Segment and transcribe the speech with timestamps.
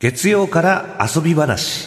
[0.00, 1.86] 月曜から遊び話。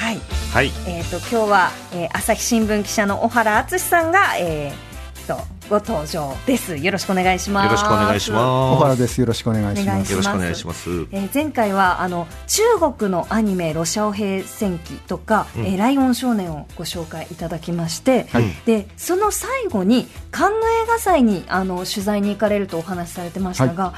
[0.00, 0.18] はい、
[0.54, 0.70] はい。
[0.88, 4.86] えっ、と今日は、えー朝日新聞記者の小原敦さんが、えー、
[5.28, 5.36] と
[5.68, 6.76] ご登場です。
[6.76, 7.64] よろしくお願いします。
[7.66, 8.82] よろしくお願いし小ます。
[8.84, 9.20] 原です。
[9.20, 10.12] よろしくお願いします。
[10.12, 10.90] よろしくお願いします。
[11.10, 12.62] えー前回はあの中
[12.96, 15.66] 国のアニメ「ロシアオ兵戦記」とか、うん。
[15.66, 18.44] えーライオン少年」をご紹介いただきまして、はい。
[18.64, 23.92] でその最後にカンヌ映画祭にあの取材に行かれるとお話しされてましたが、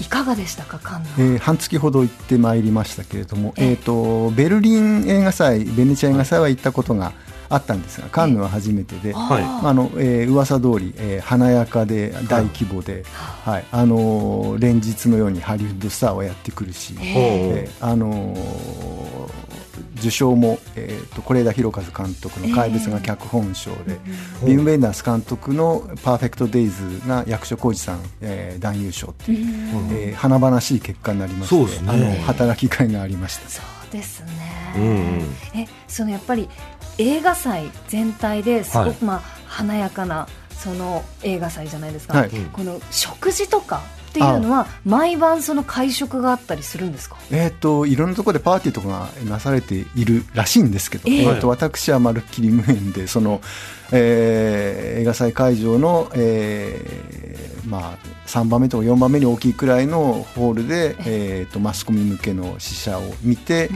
[0.00, 3.70] い、かがでしたかカンえー半月ほど行ってまいりましたけれども、ええ。
[3.70, 7.12] えー、とベルリン映画祭、ベネチア映画祭は行ったことが
[7.48, 9.42] あったんですが、カンヌは初めてで、はい。
[9.42, 13.04] あーあのえー噂通り、えー華やかで大規模で、
[13.44, 13.64] はい。
[13.70, 17.66] あのー連日のようにハリウッドスターはやってくるし、え。
[17.66, 19.13] えーあのー
[19.96, 23.98] 受賞も、えー、と是枝裕和監督の「怪物」が脚本賞で、
[24.42, 31.90] えビム・ベンダース監督の「パーフェクト・デイズ」が役所広司さん、えー男優賞っていう、うんえー華々しい結果になりましてそうですね。
[31.90, 33.48] あの働きがいがありました。
[33.48, 35.60] そうですね、うんうん。
[35.60, 36.48] えそのやっぱり
[36.98, 42.30] 映画祭全体ですごく、まあ、華やかなその映画祭じゃないですか、はい。
[42.30, 43.82] この食事とか
[44.14, 47.16] っていうのは毎晩その会食があったりするんですか？
[47.32, 51.22] えー、といろんなところでパーティーとかがなされているらしいんですけど、ええ。
[51.24, 53.40] えーと私はまるっきり無縁でその、
[53.92, 63.70] えー映画祭会場の、えーまあ、3番目とか4番目に大きいくらいのホールで、えー、とマスコミ向けの試写を見て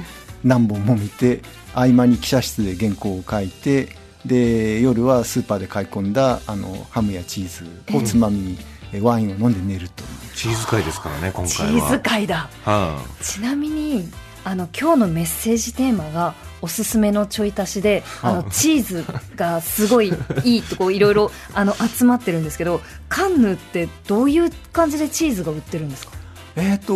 [0.45, 1.41] 何本も見て
[1.75, 3.89] 合間に記者室で原稿を書いて
[4.25, 10.03] で夜はスーパーで買い込んだあのハムやチーズをつまみに、えワインを飲んで寝ると。
[10.03, 10.09] いう。
[10.35, 11.89] チーズ会ですからね今チ回は。
[11.89, 12.49] ーズ会だ。
[12.65, 14.09] はちなみに
[14.45, 19.05] あの今日のメッセージテーマがおすすめのちょい足しであのあチーズ
[19.37, 20.13] がすごい
[20.45, 26.13] いいとこう いろいろあの集まってるんですけどカンヌってどういう感じでチーズが売ってるんですか？
[26.57, 26.95] えー、と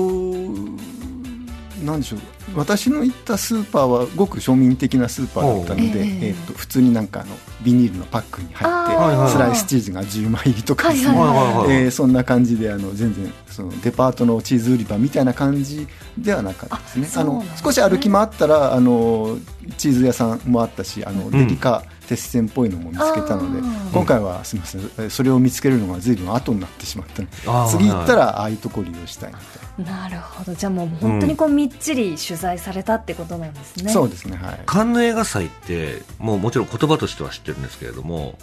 [1.84, 2.20] なんでしょう。
[2.54, 15.86] 私の行ったスーパーはごく庶民的なスーパーだったので、えええー、と普通になんかあのビニールのパックに入ってスライスチーズが10枚入りとかですね、はいはいえーそんな感じであの全然そのデパートのチーズ売り場みたいな感じ
[16.16, 17.06] ではなかったですね。
[17.06, 19.38] あそうなんの少し歩き回ったらあの
[19.76, 21.30] チーズ屋さんもあったしあの、ん。
[21.30, 23.62] デリカ鉄線っぽいのも見つけたので
[23.92, 27.22] 今回はすみませんえーそれを見つけるのが随分後になってしまった
[27.68, 29.82] 次行ったらああいうとこ利用したいなと。
[29.82, 30.54] なるほど。
[30.54, 34.60] じゃあもう本当にこうみっちり取材されたってことなんですね、そうですね、はい。
[34.66, 38.38] カンヌ映画祭ってもうもちろん言葉としては知ってるんですけれども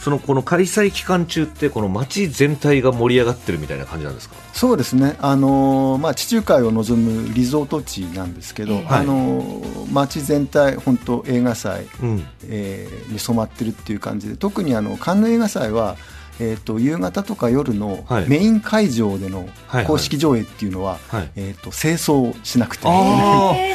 [0.00, 4.34] そのこの開催期間中ってこの街全体が盛り上がってるみたいな感じなんですか？
[4.52, 8.84] そうですね、あのーまあ、地中海を望むリゾート地なんですけど、はい。
[8.88, 12.24] あのー街全体、本当、映画祭、うん。
[12.48, 15.96] えーに染まってるっていう感じで、特にあのカンヌ映画祭は、
[16.40, 18.28] えー、と夕方とか夜のはい。
[18.28, 21.30] メイン会場でのはい公式上映っていうのは、はい。
[21.36, 22.84] えー、と清掃しなくて、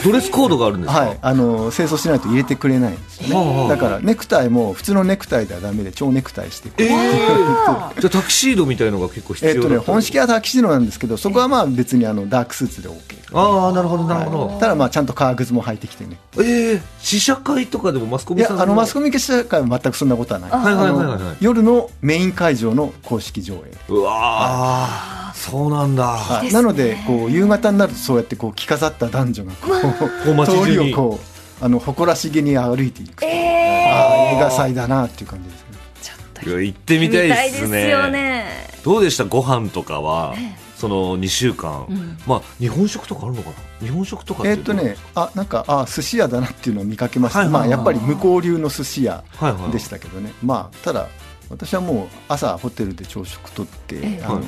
[0.04, 3.64] ドレスコードがあるんですか、はい、あの清掃しないと入れてくれないんですよはあはあ。
[3.64, 13.16] ね、だからネクタイも普通のネクタイではだめで、蝶ネクタイしてこうえあー、 じゃあタキシードみたいのが結構必えっとね、本式はタキシードなんですけど、そこはまあ別にあのダークスーツで OK。
[13.34, 14.60] ああなるほどなるほど、はい。
[14.60, 16.18] ただまあちゃんと革靴も履いてきてね。
[16.38, 20.50] えー、試写会とかでもマスコいミさんや、あのマスコミミ記者会は全くそんなことはない。
[20.50, 23.60] いはいはいはいあの夜のメイン会場の公式上映。
[23.90, 31.20] うわーそうなんだ、なので、こう夕方になるとそうやってこう着飾った男女がここうう通りをこ
[31.62, 33.24] うあの誇らしげに歩いていく。
[33.26, 35.68] えああ映画祭だなっていう感じですね。
[36.02, 38.46] ちょっといや行ってみたいですね見ですよね
[38.84, 47.40] どうでしたご飯とかは、えその2週間、うんまあ日本食とかあるのかな日本食とかえっとね、あなんかあ寿司屋だなっていうのを見かけました。
[47.40, 50.34] はいはいはいまあやっぱり向こう流の寿司屋はいはいでしたけどね。
[50.44, 51.08] まあただ
[51.50, 54.24] 私はもう朝ホテルで朝食とって、ええ。
[54.24, 54.46] あのはい。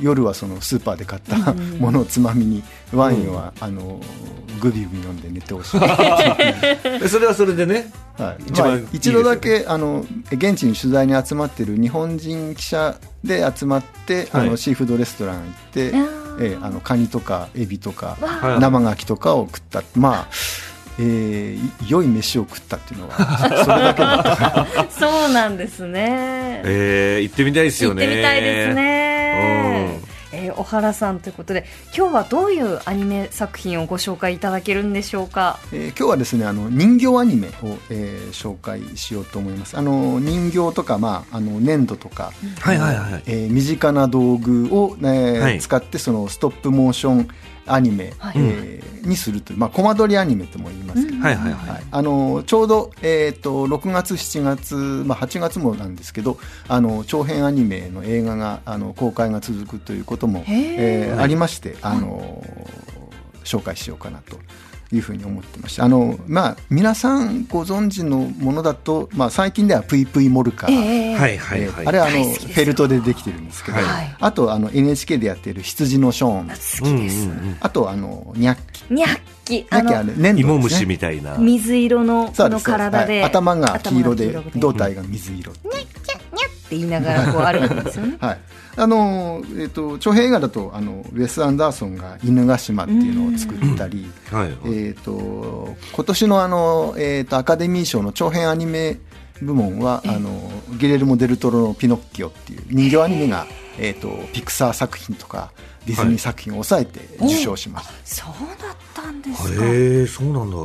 [0.00, 4.00] 夜はそのスーパーで買ったものをつまみにワインは、あの
[4.60, 5.80] グビグビ飲んで寝てほしい。
[6.98, 7.92] でそれはそれでね。
[8.18, 8.50] はい。
[8.58, 14.50] まあ一度だけあの現地に取材に集まっている日本人記者で集まって、あはい。
[14.50, 16.24] のシーフードレストラン行って、あー。
[16.40, 18.16] ええあのカニとかエビとか、
[18.58, 19.84] 生牡蠣とかを食った。
[19.94, 20.28] まあ、
[20.98, 24.86] えーい良い飯を食ったっていうのはそそれだけだった。
[24.92, 26.62] そうなんですね。
[26.64, 28.04] えー、行ってみたいですよね。
[28.04, 29.98] 行ってみたいですね。
[30.32, 30.38] うん。
[30.38, 31.64] えー小原さんということで
[31.96, 35.58] 今日はどういうアニメ作品をご紹介いただけるんでしょうか？
[35.72, 39.76] えー今日はですねあの人形アニメを、えー紹介しようと思います。
[39.78, 43.22] あの人形とか、まあ、あの粘土とか、はいはいはい。
[43.26, 45.60] えー身近な道具を、えーはい。
[45.60, 47.28] 使ってそのストップモーション
[47.66, 48.34] アニメ、はい。
[48.36, 51.70] えーにするという、まあ、コマ撮りアニメとも言いますけど、はいはいはい。
[51.70, 56.38] はい、あのちょうど、えー、と6月、7月、まあ、8月もなんですけど
[56.68, 62.42] あの長編アニメの映画があの公開が続くということも、えーありましてあの
[63.44, 64.38] 紹介しようかなと
[64.92, 71.84] いうふうに思ってましてあの、まあ、皆さんご存知のものだと、まあ、最近ではプイプイモルカー、ええはいはいはい。
[71.84, 74.16] えーあれはあのフェルトでできてるんですけど、はい。
[74.18, 77.56] あとあの NHK でやっている羊のショーン。
[77.60, 78.94] あとあのニャッキ。
[78.94, 79.54] ニャッキ。
[79.56, 81.36] ニあのャッキはね粘土芋虫みたいな。
[81.38, 83.30] 水色のこの体で、はい。
[83.30, 85.52] 頭が黄色で胴体が水色、
[86.74, 88.16] って言いながらこう歩くんですよね。
[88.20, 88.38] はい。
[88.76, 94.48] あのえー、と長編映画だとあのウェス・アンダーソンが「犬ヶ島」っていうのを作ったり、はい。
[94.48, 94.56] はい。
[94.64, 98.98] えー、と今年のあの、えー、とアカデミー賞の長編アニメ
[99.42, 103.46] 部門は、あのゲレルモ・デルトロの「ピノッキオ」っていう人形アニメが、
[103.78, 105.50] えー、とピクサー作品とか
[105.86, 109.64] ディズニー作品を抑えて受賞しました、そうだったんですか。
[109.64, 110.56] へえ、そうなんだ。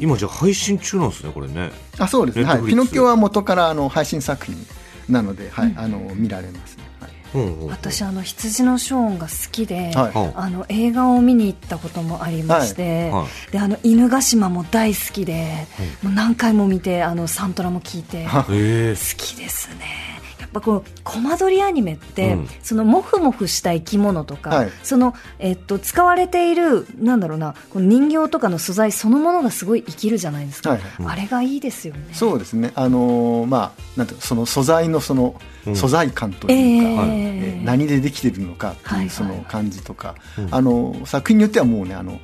[0.00, 1.70] 今じゃあ配信中なんですね、これね。
[1.98, 2.38] あそうです。
[2.40, 4.56] ね、はい、ピノッキオは元からあの配信作品
[5.08, 7.10] なので、はいあの見られますね、はい。
[7.34, 7.66] うんうん。
[7.68, 10.12] 私あの羊のショーンが好きで、はい。
[10.12, 15.66] はあの映画を見に行ったこともありまして、はであの犬ヶ島も大好きで、
[16.02, 18.52] もう何回も見てあのサントラも聞いては好。
[19.16, 20.11] きですね
[20.52, 22.48] ぱこうコマ撮りアニメって、うん。
[22.62, 24.70] そのモフモフした生き物とか、はい。
[24.82, 32.14] その、えっと、使われているなんだろうなこの人形とかの素材そのものがすごい生きるじゃないですか、はいあれがいいですよね。
[32.14, 35.34] そうですね、あのーまあ、なんていうのその素材のその
[35.66, 35.76] うん。
[35.76, 39.06] 素材感というか、えーえー何でできてるのかってはいはい。
[39.06, 40.48] いうその感じとか、うん。
[40.50, 42.18] あの作品によってはもうねあの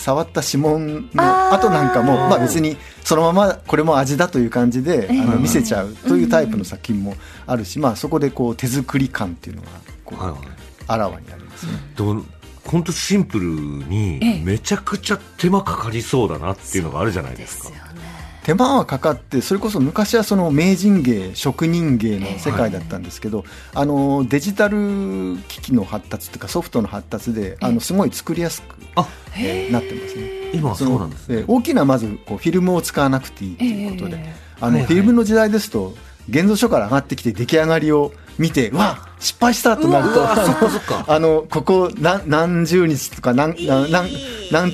[0.00, 7.14] 触った指紋の後なんかもまあ、別にそのままこれも味だという感じで、えーあの見せちゃうというタイプの作品も
[7.46, 9.68] あるし、まあ、そこでこう手作り感っていうのが
[10.04, 10.40] こう、はいはい。
[10.86, 11.72] あらわにありますね。
[11.96, 12.24] でも
[12.64, 14.42] 本当シンプルにええ。
[14.42, 17.70] めちゃくちゃ手間かかりそうだなっていうのがあるじゃないですか
[18.44, 23.44] 手間はかかってそれこそ昔はその名人芸職人芸の世界だったんですけど、
[23.74, 29.06] あのデジタル機器の発達というかソフトの発達であのすごい作りやすく、あ
[29.36, 30.50] えーなってますね。
[30.52, 31.36] 今はそうなんですね。
[31.36, 35.94] えー大きなまずこうフィルムを使わなくていいということで、えあのフィルムの時代ですと
[36.28, 40.26] 現像書から上がってきて出来上がりを見てうわ失敗したとなると
[41.12, 43.90] あのここ何何十日とか何何
[44.50, 44.72] 何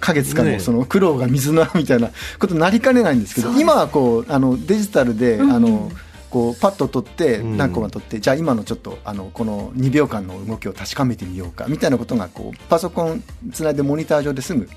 [0.00, 5.92] ヶ月かのその苦労が水の みたいなことになりかねないんですけど今はこうあのデジタルで、あの
[6.30, 7.56] こうパッと撮ってうん。
[7.56, 14.68] 何個か撮って、じゃあ今のちょっとあのこの2秒間の動きを確かめてみようかみたいなことがこうパソコンつないでモニター上ですぐ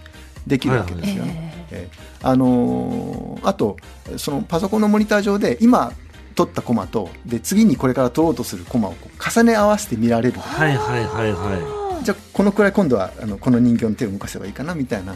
[0.48, 1.68] できるわけですよね。
[1.72, 3.78] えーあのーあと
[4.18, 5.92] そのパソコンのモニター上で今
[6.36, 10.40] 取ったコマとで次にこれから取ろうとするコマをこう重ね合わせて見られる。
[10.40, 11.81] はいはいはいはい。
[12.02, 15.16] じゃあこのくらい今度はあのこの人形の手を動かせばいいかなみたいな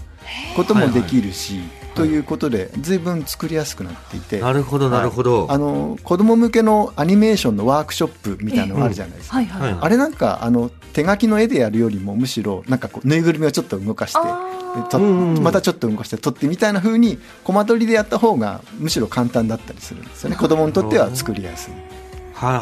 [0.55, 1.61] こともできるし、
[1.95, 4.37] ということで随分作りやすくなっていて。
[4.37, 4.41] い。
[4.41, 5.47] なるほどなるほど。
[5.49, 9.79] あの子供向けのアニメーションのワークショップみたいなのがあるじゃないですか、はいはい、はい。
[9.81, 14.19] あれなんかあの手書きの絵でやるよりもむしろなんかこうぬいぐるみをちょっと動かして
[14.89, 20.35] とまたちょっと動かして撮ってみたいな風にコマ撮りでやった方がむしろ簡単だったりするんですよね。
[20.35, 21.73] 子供にとっては作りやすい、
[22.33, 22.61] はいはい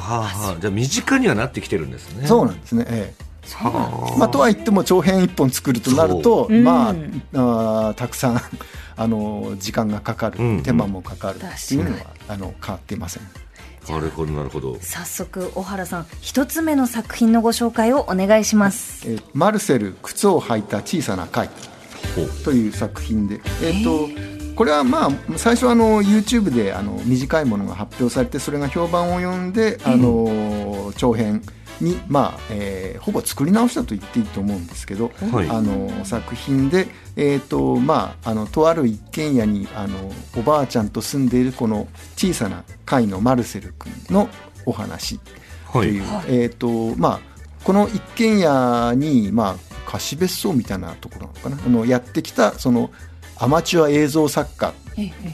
[0.52, 0.62] はい。
[0.62, 2.28] じゃあ身近にはなってきてるんですね。
[2.28, 3.33] そうなんですね、ええ
[4.18, 7.24] まあ、とは言っても長編1本作るとなると、まあうん。
[7.34, 8.42] あーたくさん
[8.96, 10.64] あの時間がかかる、うん。
[10.64, 13.24] 手間もかかるっていうのはあの変わっていません。
[13.90, 14.78] なるほどなるほど。
[14.82, 19.04] 早速小原さん一つ目の作品のご紹介をお願いします。
[19.06, 21.50] えーマルセル靴を履いた小さな貝。
[22.44, 24.08] という作品で、えー、と
[24.56, 31.42] これはまあ最初はあの YouTube であの短いものが発表されてそれが評判を呼んで、あの長編
[31.82, 35.50] に、まあえーほぼ作り直したと言っていいと思うんですけど、はい。
[35.50, 44.30] あの作品で、えーとまあ、あのとある一軒家にあのおばあちゃんと住んでいるこの小さな貝のマルセル君の
[44.66, 45.20] お話。
[45.66, 45.88] はい。
[45.90, 47.20] という、えーとまあ、
[47.64, 51.58] この一軒家に、まあ、貸別荘みたいなところなのかな。
[51.66, 52.90] あのやってきたその
[53.38, 54.83] アマチュア映像作家ええ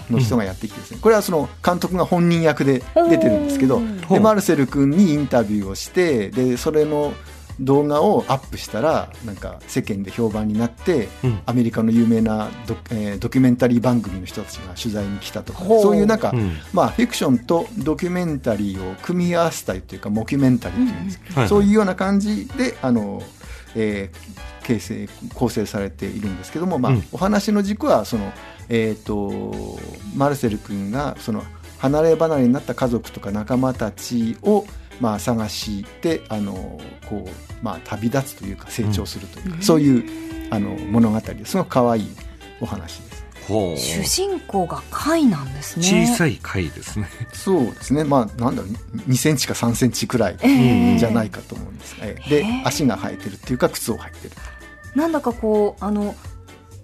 [0.10, 7.14] の人がやってきてですね、これはその監督が本人役で出てるんですけどでマルセル君にインタビューをしてでそれの
[7.60, 11.40] 動画をアップしたらなんか世間で評判になって、うん。
[11.46, 16.58] アメリカの有名なド,、えードキュメンタリー番組の人たちが取材に来たとかそういうなんか、うん。
[16.74, 23.22] まあ、フィクションとドキュメンタリーを組み合わせたりというかモキュメンタリーというんですそういうような感じであの、
[23.76, 27.04] えー形成構成されているんですけども、まあうん。
[27.12, 28.32] お話の軸はその、
[28.70, 29.80] えー、と
[30.16, 31.44] マルセル君がその
[31.80, 34.66] 離れ離れになった家族とか仲間たちを、
[35.00, 37.30] まあ、探してあのこう、
[37.64, 41.58] まあ、旅立つというか成長するというか、そういうあの物語です。
[41.58, 42.08] ごく可愛い
[42.62, 43.20] お話です。
[43.50, 46.06] 主人公が貝なんですね。
[46.08, 47.08] 小さい貝ですね。
[47.34, 48.72] そうですね、まあ、なんだろう、
[49.10, 51.00] 2センチか3センチくらいええ。
[51.00, 51.96] じゃないかと思うんです。
[52.02, 52.30] ええ。
[52.30, 54.36] で、足が生えてるっていうか、靴を履いてる。
[54.96, 56.16] なんだかこうあの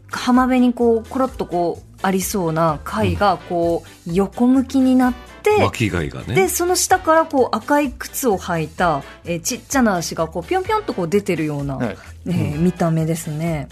[0.09, 6.35] 浜辺にこうコロッとこうありそうな貝がこう横向きになって、巻き貝がね。
[6.35, 11.97] でその下からこう赤い靴を履いた、えーちっちゃな足がこうぴょんぴょんとこう出てるような、はい。
[12.27, 13.69] えー見た目ですね。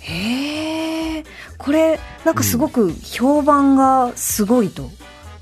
[0.00, 1.24] へえ
[1.58, 4.90] これなんかすごく評判がすごいと、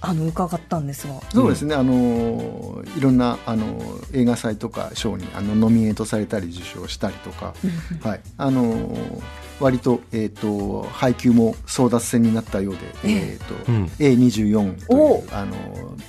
[0.03, 1.15] あの伺ったんですが。
[1.33, 3.81] そうですね、あのいろんなあの
[4.13, 7.55] 映画祭とか賞にあのノミネートされたり受賞したりとか、
[8.03, 9.21] はい、あの
[9.61, 13.39] 割と,、えー、と配給も争奪戦になったようで、ええ。
[13.41, 13.85] ーとうん。
[13.99, 15.15] A24 といお。
[15.19, 15.55] うあの、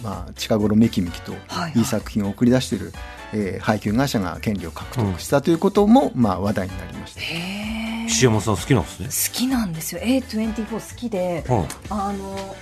[0.02, 1.72] まあ、近頃めきめきとはいはい。
[1.76, 2.94] いい作品を送り出している、
[3.34, 7.22] えー配給会社が権利を獲得したということも、まあ、話題になりました。
[7.22, 8.06] へえ。
[8.08, 9.06] 石山さん好きなんですね。
[9.32, 10.02] 好きなんですよ。
[10.02, 12.56] A24 好きではいあの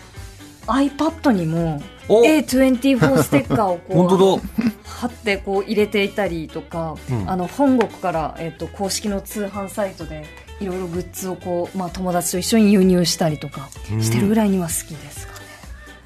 [0.67, 2.21] iPad にもお。
[2.23, 4.43] A24 ステッカーをこう 本当だ。
[4.83, 7.29] 貼ってこう入れていたりとか、うん。
[7.29, 10.25] あの本国から、えっと公式の通販サイトで
[10.59, 13.69] いろいろグッズをこう、まあ、友達と一緒に輸入したりとか
[14.01, 15.39] してるぐらいには好きですかね。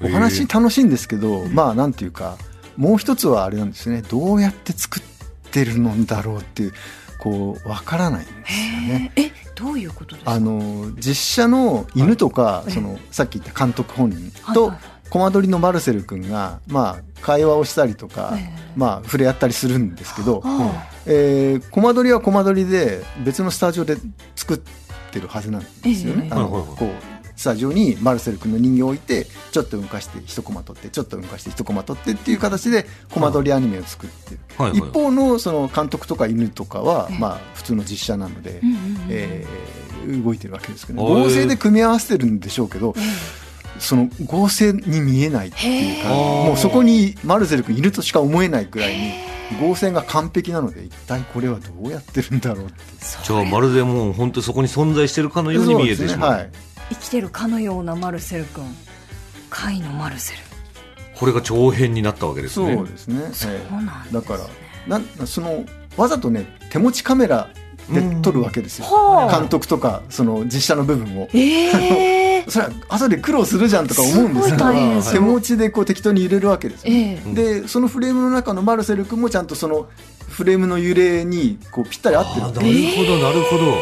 [0.02, 2.36] お話楽しいんですけど、まあなんていうか
[2.76, 4.02] もう一つはあれなんですね。
[4.02, 5.02] どうやって作っ
[5.50, 6.72] てるのだろうっていう
[7.18, 9.12] こうわからないんですよね。
[9.16, 10.32] えどういうことですか？
[10.32, 12.72] あの実写の犬とか、い。
[12.72, 18.72] そのさっき言った監督本人はいとはいはいコマ撮りのマルセル君が、まあ、会話をしたりとか、ええ。
[18.74, 23.96] まあ、触れ合ったりするんですけど、あえーコマ撮りはコマ撮りで別のスタジオで
[24.34, 24.60] 作っ
[25.12, 26.24] てるはずなんですよね。
[26.24, 26.30] ええ。
[26.32, 26.78] あのはいはいはい。
[26.78, 37.18] こうスタジオにマルセル君の人形を置いてちょっと動かして一コマ撮ってちょっと動かして一コマ撮ってっていう形でコマ撮りアニメを作ってる、はいはい一方のその監督とか犬とかは、ええ。
[37.20, 38.60] まあ、普通の実写なので、
[39.08, 39.84] えー
[40.22, 42.94] 動いてるわけですけど、ね、合成で組み合わせてるんでしょうけど、
[43.78, 49.12] その合成に見えないっていうかもうそこにマルセル君いるとしか思えないくらいに
[49.60, 52.74] 合成が完璧なので一体これはどうやってるんだろうって。
[53.24, 56.30] じゃあまるでもう本当にそこに存在してるかのように見えてしまう。
[56.32, 56.50] ねはい。
[56.90, 58.64] 生きてるかのようなマルセル君。
[59.50, 60.40] 貝のマルセル。
[61.16, 62.74] これが長編になったわけですね。
[62.74, 63.28] そうですね。
[63.32, 64.20] そうええなんですね。
[64.20, 64.34] だか
[64.88, 65.64] らなんその
[65.96, 67.48] わざとね手持ちカメラ
[67.90, 68.86] で撮るわけですよ。
[68.86, 69.38] はあ。
[69.38, 71.28] 監督とかその実写の部分を。
[71.32, 77.34] ええ それは後で苦労するじゃんとか思うんですけど手持ちでこう適当に揺れるわけですよ、ええ。
[77.34, 79.88] でそのフレームの中のマルセル君もちゃんとその
[80.28, 83.74] フレームの揺れにこうぴったり合ってるなるほどなるほど、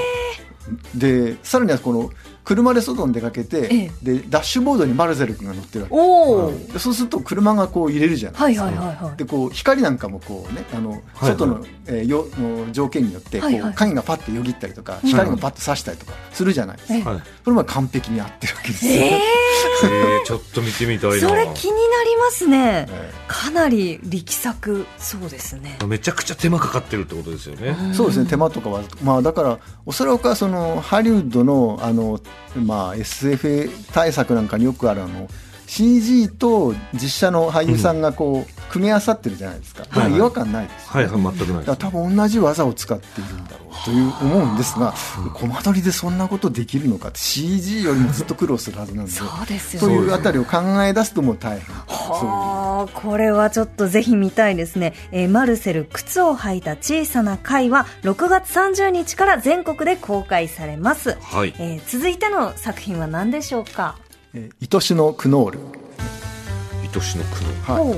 [0.95, 2.11] でさらにはこの
[2.45, 5.95] 車で外に出かけて、えでダッシュボードにマルセル君が乗ってるわけ。
[5.95, 11.01] おお、でそうすると車がこう揺れるじゃないはいですか、はいはいはいでこう光なんかもこうねあのはい
[11.33, 13.61] 外の、えーよの条件によってこう、はい。
[13.61, 15.09] はい影がパッとよぎったりとかうん。
[15.09, 17.03] 光がパッと差したりとかするじゃないですか、ええ。
[17.03, 17.23] はい。
[17.45, 19.21] それも完璧に合ってるわけですよ、ええ。
[20.23, 21.29] ー、ちょっと見てみたいな。
[21.29, 22.87] それ気になりますね。
[22.91, 25.79] えかなり力作そうですね。
[25.87, 28.29] めちゃくちゃ手間かかってるってことですよね、えそうですね。
[28.29, 32.21] 手間とかはまあだからおそらくはそのハリウッドのあの
[32.57, 35.29] まあ SF 対策なんかによくあるあの
[35.67, 40.19] CG と実写の俳優さんがこう、組み合わさってるじゃないですか、はいはい。
[40.19, 44.95] 違和感ないですよね、はいはい全くない多分同じ技を使っているんだろうという思うんですが、
[45.35, 51.75] コマ撮りでそんなことできるのかって CG よりもずっと苦労するはずなんでそうですよそうねいうあたりを考え出すともう大変。
[51.77, 61.55] はあこれはちょっとぜひ見たいですね、えーマルセル靴を履いた小さな貝は6月30日から全国で公開されます、はい。
[61.59, 63.97] えー続いての作品は何でしょうか？
[64.35, 65.61] えー愛しのクノール。
[66.83, 67.81] 愛しの苦はい。
[67.83, 67.97] おう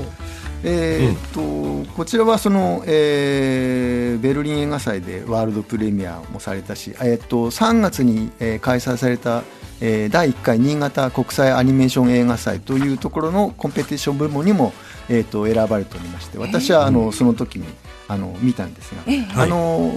[0.65, 9.43] えーっとこちらはその、えーベルリン映画祭でワールドプレミアもされたし、えーっと3月に、えー開催された、
[9.81, 14.73] えー第1回新潟国際アニメーション映画祭というところのコンペティション部門にも、
[15.09, 17.67] えーっと選ばれておりまして私はあの、その時に
[18.09, 19.27] あの見たんですが、ええ。
[19.35, 19.93] あの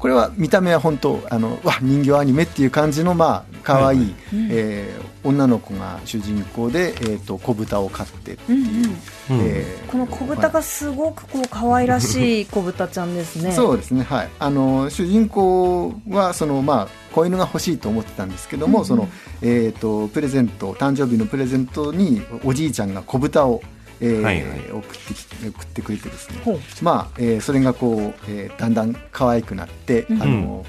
[0.00, 4.48] これは見た目は本当あのわ人形アニメっていう感じのまあ可愛い、うん。
[4.50, 9.40] えー女の子が主人公で、えー、と子豚を飼ってっていう、うんうん。
[9.40, 9.46] うん。
[9.46, 13.52] えーこの子豚がすごくこう可愛らしい 子豚ちゃんですね。
[13.52, 14.02] そうですね。
[14.02, 14.28] はい。
[14.38, 18.86] あの主人公はそのまあ子犬が欲しいと思ってたんですけども、うんうん。
[18.86, 19.08] その
[19.42, 23.60] えー、とプレゼント誕生日のプレゼントにおじいちゃんが子豚を、
[24.00, 24.70] えーはいはい。
[24.72, 26.36] 送ってき送ってくれてですね。
[26.82, 30.22] まあ、えーそれがこう、えーだんだん可愛くなって、うん。
[30.22, 30.64] あの、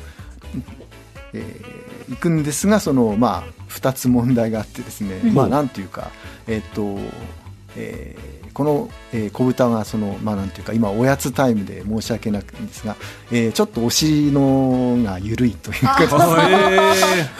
[1.33, 1.81] えー
[2.13, 5.33] いくんですがそのまあ2つ問題があってですね、うん。
[5.33, 6.11] まあなんというか
[6.47, 6.97] えっ、と、
[7.77, 12.97] えーこの、えー子豚がそのまあなんていうか今おやつタイムで申し訳ないんですが、
[13.31, 16.79] えーちょっとお尻のが緩いというか、あえ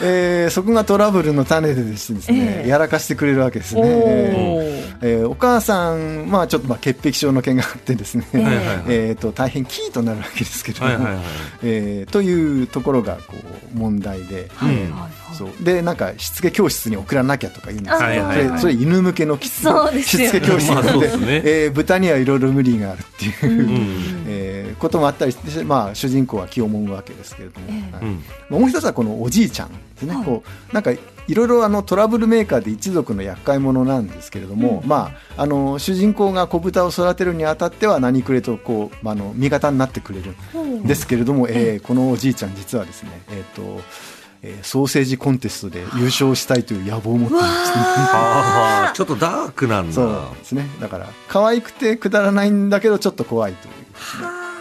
[0.44, 2.68] えーそこがトラブルの種でですね、ええ。
[2.68, 3.88] やらかしてくれるわけですおね。
[3.88, 11.20] ーえーお母さんはちょっとまあ潔癖症の件があってですね、えーと大変キーとなるわけですけれども、は
[11.62, 13.34] えーというところがこ
[13.74, 14.48] う問題で。
[14.54, 14.76] はい
[15.36, 15.48] そう。
[15.64, 20.32] でなんかしつけ教室に送らなきゃとか言うんですけど、それそれ犬向けのきつそうですよ。
[20.32, 21.42] ねしつけ教室で,、ね。
[21.44, 24.24] えー豚にはいろいろ無理があるっていう、うん。
[24.26, 27.94] えーこともあったりして、まあ、主人公は気をもむわけですけれども、ええ。
[27.94, 28.04] はい。
[28.04, 28.24] うん。
[28.60, 30.24] もう一つはこのおじいちゃんですね、はい。
[30.24, 30.90] こうなんか
[31.28, 43.80] いろいろあのトラブルメーカーで一族の厄介者なんですけれども、まあ、あの主人公が子豚を育てるにあたっては何くれとこう、まあ、あの味方になってくれるんですけれども、えーこのおじいちゃん実はですね、えーと
[44.42, 47.76] えーソーセージコンテストで優勝したいという野望を持っているんですね。
[48.12, 49.94] ああちょっとダークなんだ。
[49.94, 50.68] そうですね。
[50.80, 53.74] だから可愛くてくだらないんだけどちょっと怖いという。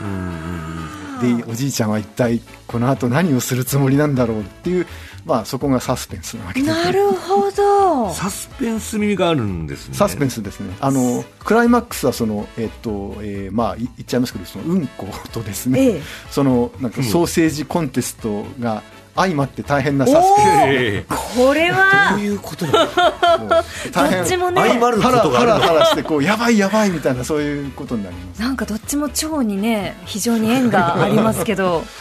[0.02, 1.38] うんうんうん。
[1.46, 4.88] でおじいちゃんは一体この後何をするつもりなんだろうっていう、
[5.26, 6.68] まあ、そこがサスペンスなわけで。
[6.68, 8.12] すなるほど。
[8.14, 9.96] サスペンス味があるんですね。
[9.96, 10.76] サスペンスですね。
[10.80, 16.02] あのクライマックスはその、えっとえーまあい言っちゃいますけどそのうんことですね、ええ。
[16.32, 18.82] そのなんかソーセージコンテストが
[19.16, 22.98] 相まって大変なサスペンええこれどはういうことなのス
[23.40, 23.50] もう
[23.92, 24.62] 大どっちもね。
[24.62, 25.54] 相まるこハラとがあるの。
[25.56, 28.42] ハラハラしてこうやばいやばいみたいなそういうことになります。
[28.42, 31.84] なんかどっちも腸にね非常に縁がありますけど。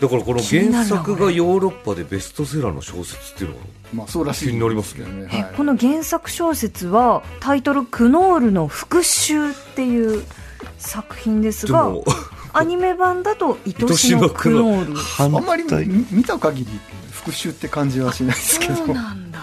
[0.00, 3.62] だからこの原作がヨーロッパでベストセラーの小説っていうのは
[3.94, 4.46] まあそうらしい。
[4.48, 5.52] 気になりますね。
[5.56, 10.24] この原作小説はタイトル「クノールの復讐」っていう
[10.78, 12.04] 作品ですがでも
[12.52, 16.80] アニメ版だと「愛しのクノール」反あんまり対見見た限り
[17.10, 18.76] 復讐って感じはしないですけど。
[18.76, 19.38] そうなんだ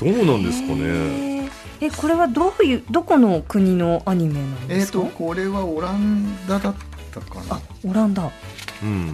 [0.00, 1.48] どうなんですかね。
[1.80, 6.74] えこれはどういうどこの国のアニメなんえっ、ですか、とこれはオランダだっ
[7.12, 7.56] たかな。
[7.56, 8.22] あオランダ。
[8.82, 9.12] うんうん。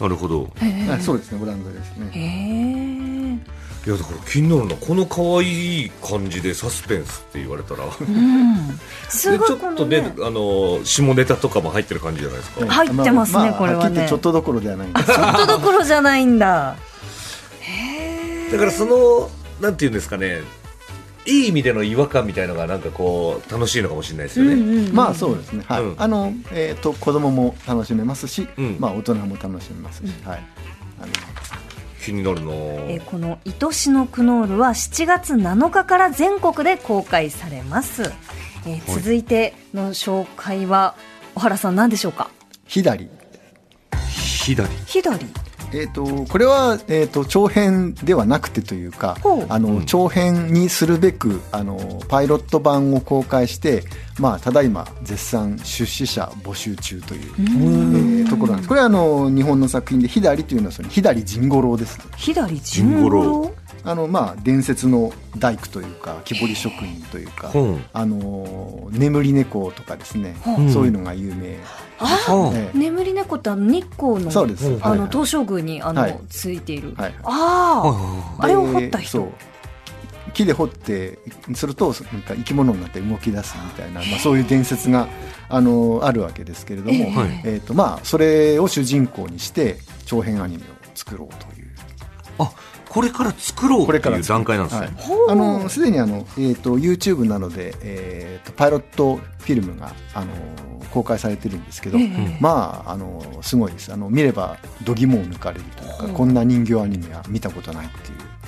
[0.00, 0.52] なるほど。
[0.56, 0.94] へー。
[0.94, 1.40] あそうですね。
[1.42, 2.10] オランダですね。
[2.12, 3.38] へえ
[3.86, 4.74] いやだから気になるな。
[4.74, 7.84] この可愛い感じでサスペンスって言われたら。
[7.84, 8.80] うん。
[9.08, 10.12] すでごいちょっとねね。
[10.22, 14.08] あの下ネタとかも入ってる感じじゃないですか、ええ入ってますねあこれはね。
[14.08, 16.76] ちょっとどころではないちょっとどころじゃないんだ。
[17.60, 20.40] へえだからそのなんていうんですかね。
[21.24, 25.64] いい意味での違和感みたいのがなんかこう楽しいのかもしれないですよね、うんうんまあそうですね。
[25.66, 25.94] はい、うん。
[25.96, 28.76] あのえっ、と子供も楽しめますし、うん。
[28.80, 30.44] まあ大人も楽しめますし、はい
[32.06, 32.52] 気になるな。
[32.52, 38.02] えーこの「愛しのクノール」は7月7日から全国で公開されます、
[38.66, 40.94] えー続いての紹介は
[41.34, 42.30] 小原さん何でしょうか？
[42.66, 43.08] 左。
[44.44, 44.68] 左。
[44.86, 45.26] 左。
[45.72, 49.16] えー、とこれは、えー、と長編ではなくてというか
[49.48, 49.84] あの、うん。
[49.86, 51.76] 長編にするべくあの
[52.08, 53.82] パイロット版を公開して、
[54.20, 58.68] まあ、ただいま絶賛出資者募集中という、えーところなんです。
[58.68, 63.54] これはあの日本の作品で「左」というのはその左甚五郎です左陣五郎？
[63.84, 67.58] あの、まあ、伝説の大工というか木彫り職人というか、う。
[67.58, 70.62] んあの眠り猫とかですね、う。
[70.62, 71.58] んそういうのが有名、
[72.00, 72.18] あ
[72.52, 76.20] ええ眠り猫ってあの日光のそうです、うんあの東照宮にあの、はい。
[76.28, 77.14] ついている、はい。
[77.22, 79.32] あああれを掘った人
[80.36, 81.18] 木で掘って
[81.54, 85.08] するとなんか生き物になって動き出すみたいな、まあ、そういう伝説が
[85.48, 87.06] あのあるわけですけれども、
[87.44, 91.66] えーとまあ、それを主人公にして長編アニメを作ろうという。
[92.38, 92.52] あ
[92.96, 94.16] これから作ろうこれから。
[94.16, 94.96] っていう段階なんですね、はい。
[95.28, 100.32] あのすでにあの、えー、と YouTube などで、えー、とパイロットフィルムがあの
[100.90, 102.38] 公開されてるんですけど、ええ。
[102.40, 103.92] まああのすごいです。
[103.92, 107.96] あの見れば度肝を抜かれるというか、こんな人形アニメは見たことないって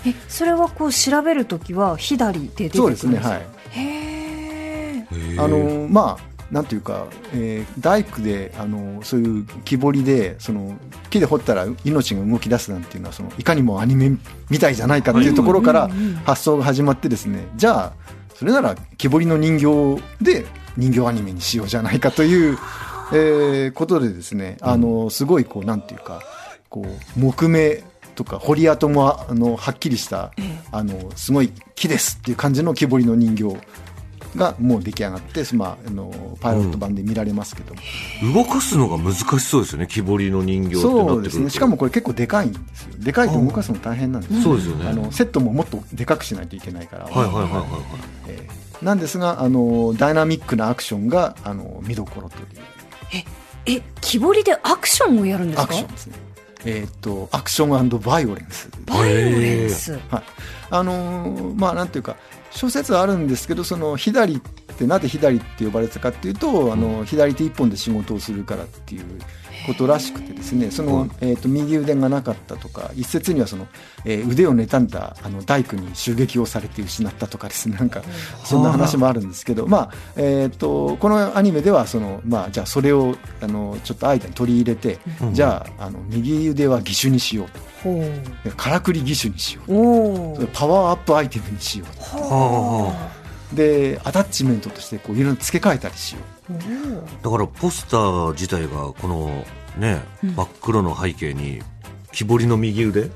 [0.09, 0.15] いう。
[0.15, 3.11] えそれはこう調べるときは左で出てくそうるんですか？
[3.11, 3.21] で
[3.75, 5.39] すねはい。
[5.39, 10.77] あのまあなんていうか、えー大工であのそういう木彫りでその
[11.11, 14.11] 木で彫ったら命が動き出すなんていうのはそのいかにもアニメ
[14.51, 15.91] みたいじゃないかっていうところから
[16.25, 17.47] 発想が始まってですね。
[17.57, 17.93] じゃあ
[18.35, 22.59] それなら木彫りの人形で人形アニメにしようじゃないかという、
[23.13, 26.23] えーことでですねあのすごいこうなんていうか
[26.71, 27.83] こう木目
[28.15, 30.33] とか彫り跡もあのはっきりした
[30.73, 33.61] あのすごい木ですっていう感じの木彫りの人形
[34.37, 37.81] がもう出来上がって、まあ、あのパイロット版で見られますけども、
[38.35, 39.87] 動かすのが難しそうですよね。
[39.87, 41.09] 木彫りの人形ってなってくると。
[41.15, 41.51] そうですね。
[41.51, 42.95] しかもこれ結構でかいんですよ。
[42.99, 44.41] でかいと動かすの大変なんですよ。
[44.43, 44.89] そうですよね。
[44.89, 47.71] あのセットももっとでかくしないといけないから、はいはいはいはいはい。
[48.29, 52.47] えーなんですがあのダイナミックなアクションがあの見どころという。
[53.67, 56.15] え木彫りでアクションをやるんですアかクションですね。
[56.65, 60.23] えーっとアクションバイオレンスバイオレンス、はい、
[60.71, 62.17] あのーまあなんていうか
[62.59, 69.05] 諸説あるんですけどその左てなぜ左って呼ばれてたかっていうとあの左手一本で仕事をするからっていう
[69.67, 73.67] ことらしくてですねその、えー、と右腕がなかったとか一説にはその、
[74.05, 78.03] えー腕を妬んだあの大工に襲撃をされて失ったとかですねなんか
[78.45, 84.99] そんな話もあるんですけど、まあえー、とこのアニメではその、まあ、じゃあそれをあのちょっと間に取り入れて、
[85.33, 87.69] じゃああの右腕は義手にしようと。
[88.57, 93.18] からくり義手にしようパワーアップアイテムにしよう
[93.53, 96.53] でアタッチメントとしてこういろいろ付け替えたりしよう。
[96.53, 99.45] あだからポスター自体がこの
[99.79, 101.63] ね、真っ黒の背景に
[102.13, 103.11] 木彫りの右腕？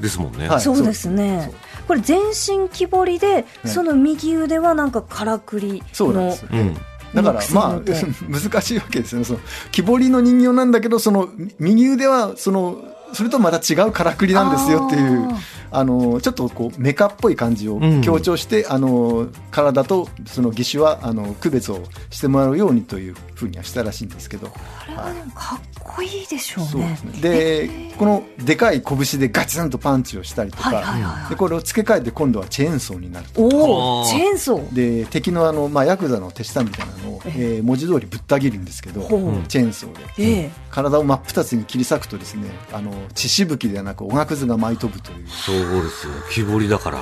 [0.00, 0.60] ですもんね、はい。
[0.60, 1.50] そうですね。
[1.86, 6.46] これ全身木彫りで、その右腕はなんかからくりのそうなんです。
[6.50, 6.74] うん。
[7.14, 7.80] だからまあ
[8.28, 9.24] 難しいわけですよね。
[9.24, 15.28] その木彫りの人形なんだけどその右腕はそのそれとまた違うからくりなんですよっていう
[15.72, 18.02] あのちょっとこうメカっぽい感じをうん。
[18.02, 24.58] 強調して、あの体とその義手はあの区別をしてもらうようにというふうにはしたらしいんですけど、こ
[24.88, 25.04] れは
[25.34, 26.70] かっこいいでしょうね。
[26.70, 27.20] そうですね。
[27.20, 31.30] でこのでかい拳でガツンとパンチをしたりとか、はいはいはいはい。
[31.30, 33.28] でこれを付け替えて今度はチェーンソーになる。
[33.30, 34.74] とおチェーンソー。
[34.74, 39.02] で敵のあの、まあ、ヤクザの手下みたいなのを、えー文字通りぶった切るんですけど
[39.48, 40.00] チェーンソーで。
[40.18, 40.50] ええ。
[40.70, 45.26] 体を真っ二つに切り裂くとですねあの血しぶきではなくおがくずが舞い飛ぶという
[45.62, 46.98] そうですよ木彫りだから。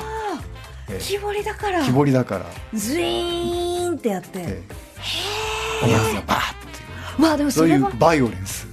[0.98, 1.84] 木彫りだから。
[1.84, 7.22] 木彫りだから、ズイーンってやって、えー、おがくずがバーって。
[7.22, 8.66] まあでもそいうそうれはバイオレンス。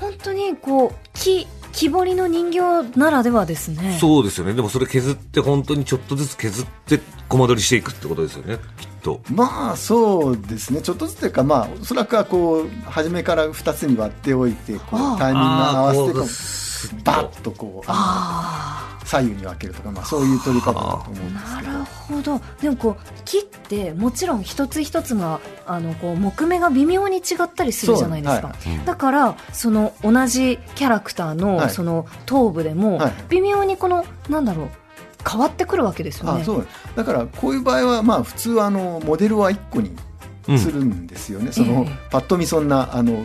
[0.00, 3.98] 本当にこう木木彫りの人形ならではですね。
[4.00, 4.54] そうですよね。
[4.54, 8.58] でもそれ削って本当にちょっとずつ削ってコマ撮りしていくってことですよね。
[8.78, 9.20] きっと。
[9.30, 10.82] まあそうですね。
[10.82, 18.73] ちょっとずつというかまあおそらくはこう初めから2つに割っておいてこうタイミングを合わせてバッとこうああの
[19.04, 22.40] 左右に分けるとか、まあ、そういう取り方だと思うんですけどあなるほど。
[22.60, 28.84] でもこう木ってもちろん一つ一つがあのこう木目が微妙に違ったりするじゃないですか、そうはい。
[28.86, 34.68] だからその同じキャラクターのはいその頭部でもはい微妙にこのなんだろう
[35.28, 36.42] 変わってくるわけですよね。
[36.42, 36.66] あそう。
[36.96, 39.96] だからこういう場合はまあ普通はあのモデルは1個に
[40.46, 43.24] うんするんですよね、そのええパッと見そんなあの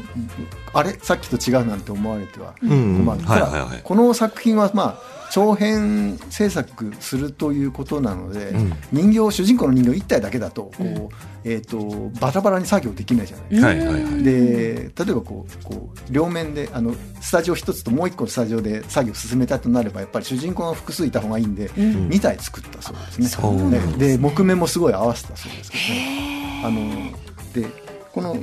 [0.73, 0.93] あれ？
[1.01, 3.05] さっきと違うなんて思われてはうん。
[3.05, 3.69] 困る、はいはいはい。
[3.69, 8.73] ただこの作品はまあ長編制作するということなので、うん。
[8.91, 13.49] 人形主人公の人形1体だけだとこう、えー、とバラバラに作業できないじゃない。
[13.49, 13.67] ですか。
[13.67, 14.23] はいはいはい。
[14.23, 22.07] で例えばこうこう両面であのスタジオ一つともう一個のスタジオで作業を進めたとなればやっぱり主人公が複数いた方がいいんで、うん。
[22.09, 23.79] 2体作ったそうですね。
[23.97, 26.61] で木目もすごい合わせたそうですけどね。
[26.65, 27.11] あの
[27.53, 27.67] で
[28.11, 28.35] この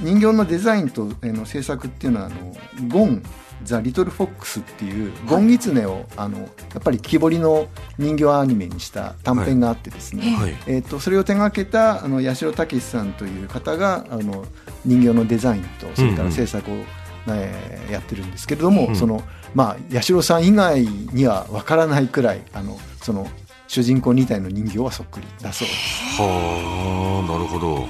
[0.00, 2.54] 人形のデザインと、えーの制作っていうのはあの
[2.88, 3.22] ゴン・
[3.62, 6.46] ザ・リトル・フォックスっていうゴンギツネをあのや
[6.78, 7.68] っぱり木彫りの
[7.98, 10.56] 人形アニメにした短編があってですね、はい。
[10.66, 14.44] えー、とそれを手掛けたあの八代武さんという方があの
[14.84, 18.96] 人形のデザインとそれから制作を、えーやってるんですけれども、うん。
[18.96, 19.22] その
[19.54, 23.26] まあ、八代さん以外にはわからないくらいあのその
[23.66, 26.20] 主人公2体の人形はそっくりだそうです。
[26.20, 27.86] はあなるほど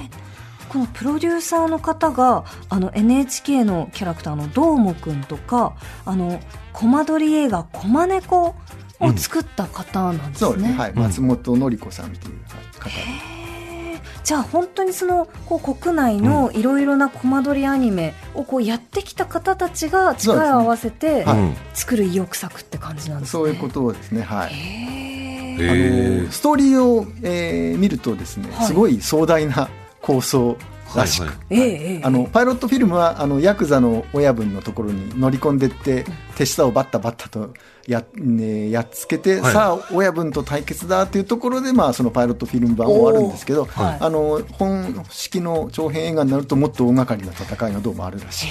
[0.69, 6.39] このプロデューサーの方があの NHK のキャラクターのどーもくんとかあの
[6.73, 8.55] コマ撮り映画「コマネコ」
[9.01, 10.33] を作った方なんですね。
[10.35, 10.99] そうですね、はい、うん。
[10.99, 12.39] 松本の子さんという
[12.79, 12.89] 方。
[14.23, 21.25] じゃあ本当にそのこう国内のいろいろなコマ撮りアニメをこうやってきた方たちが力を合わせて
[21.73, 23.31] 作る意欲作って感じなんですね。
[23.31, 24.51] そういうことですね、はい。
[25.61, 28.67] あのストーリーを、えー見るとですね、はい。
[28.67, 29.69] すごい壮大な
[30.01, 30.57] 構想
[30.95, 31.37] らしく、はいはい。
[31.49, 32.01] ええええ。
[32.03, 37.53] あのパイロットフィルムはあのヤクザの親分のところに乗り込んでって、手下をバッタバッタと
[37.87, 39.53] や,、ね、やっつけて、はい。
[39.53, 43.97] さあ親分と対決だっていうところで、まあ、そのパイロットフィルム版終わるんですけど、はい。
[43.99, 48.47] あの本式の長編映画になるともっと大掛かりな戦いがどうもあるらしい。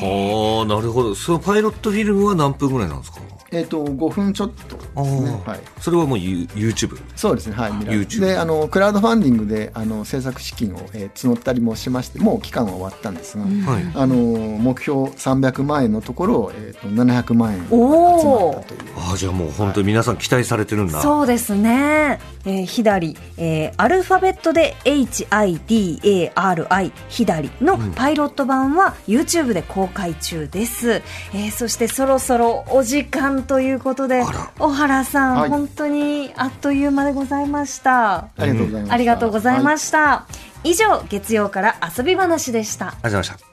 [0.00, 1.14] はあなるほど。
[1.16, 3.18] そのパイロットフィルムは何分ぐらいなんですか？
[3.50, 5.42] えっ、と5分ちょっとですね。
[5.46, 5.60] はい。
[5.80, 13.92] それはもうユ YouTube そうですね、はい、YouTube であのクラウドファンディングであの制作資金を、えー募ったりもしましてもう期間は終わったんですが、はい。
[13.94, 18.80] あの目標300万円のところ、えー、と700万円集まったという。
[18.96, 21.00] ああじゃあもう本当に皆さん期待されてるんだ。
[21.00, 22.20] そうですね。
[22.44, 31.02] えー、左、えーアルファベットで HIDARI 左のパイロット版は YouTube で公開中です。
[31.32, 34.22] えーそしてそろそろお時間ということで
[34.58, 38.28] 小原さん、はい本当にあっという間でございました。
[38.36, 38.46] あ
[38.96, 40.26] りがとうございました。
[40.64, 42.88] 以上、月曜から遊び話でした。
[42.88, 43.47] ありがとうございました